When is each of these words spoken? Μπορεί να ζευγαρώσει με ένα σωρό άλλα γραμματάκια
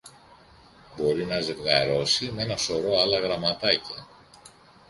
Μπορεί 0.97 1.25
να 1.25 1.41
ζευγαρώσει 1.41 2.31
με 2.31 2.41
ένα 2.41 2.57
σωρό 2.57 2.99
άλλα 3.01 3.19
γραμματάκια 3.19 4.07